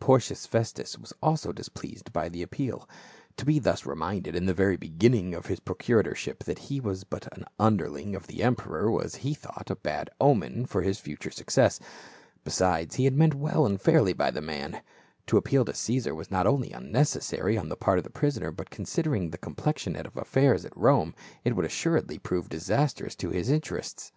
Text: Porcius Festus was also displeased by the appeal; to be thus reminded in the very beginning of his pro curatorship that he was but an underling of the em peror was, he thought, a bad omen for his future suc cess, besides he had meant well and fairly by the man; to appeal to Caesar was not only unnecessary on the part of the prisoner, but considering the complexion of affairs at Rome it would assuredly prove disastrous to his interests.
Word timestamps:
Porcius 0.00 0.46
Festus 0.46 0.98
was 0.98 1.12
also 1.22 1.52
displeased 1.52 2.10
by 2.10 2.30
the 2.30 2.40
appeal; 2.40 2.88
to 3.36 3.44
be 3.44 3.58
thus 3.58 3.84
reminded 3.84 4.34
in 4.34 4.46
the 4.46 4.54
very 4.54 4.78
beginning 4.78 5.34
of 5.34 5.44
his 5.44 5.60
pro 5.60 5.74
curatorship 5.74 6.38
that 6.44 6.58
he 6.58 6.80
was 6.80 7.04
but 7.04 7.28
an 7.36 7.44
underling 7.58 8.16
of 8.16 8.26
the 8.26 8.42
em 8.42 8.56
peror 8.56 8.90
was, 8.90 9.16
he 9.16 9.34
thought, 9.34 9.68
a 9.68 9.76
bad 9.76 10.08
omen 10.18 10.64
for 10.64 10.80
his 10.80 10.98
future 10.98 11.30
suc 11.30 11.50
cess, 11.50 11.80
besides 12.44 12.94
he 12.96 13.04
had 13.04 13.12
meant 13.14 13.34
well 13.34 13.66
and 13.66 13.78
fairly 13.82 14.14
by 14.14 14.30
the 14.30 14.40
man; 14.40 14.80
to 15.26 15.36
appeal 15.36 15.66
to 15.66 15.74
Caesar 15.74 16.14
was 16.14 16.30
not 16.30 16.46
only 16.46 16.72
unnecessary 16.72 17.58
on 17.58 17.68
the 17.68 17.76
part 17.76 17.98
of 17.98 18.04
the 18.04 18.10
prisoner, 18.10 18.50
but 18.50 18.70
considering 18.70 19.28
the 19.28 19.36
complexion 19.36 19.96
of 19.96 20.16
affairs 20.16 20.64
at 20.64 20.74
Rome 20.74 21.14
it 21.44 21.54
would 21.54 21.66
assuredly 21.66 22.18
prove 22.18 22.48
disastrous 22.48 23.14
to 23.16 23.28
his 23.28 23.50
interests. 23.50 24.12